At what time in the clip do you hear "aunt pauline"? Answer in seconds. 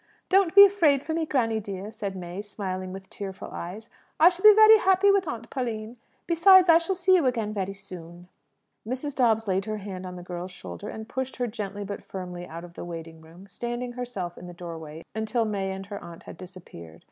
5.27-5.97